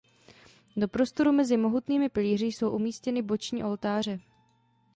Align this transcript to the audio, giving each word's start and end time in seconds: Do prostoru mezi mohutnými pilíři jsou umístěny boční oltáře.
Do 0.77 0.87
prostoru 0.87 1.31
mezi 1.31 1.57
mohutnými 1.57 2.09
pilíři 2.09 2.45
jsou 2.45 2.71
umístěny 2.71 3.21
boční 3.21 3.63
oltáře. 3.63 4.19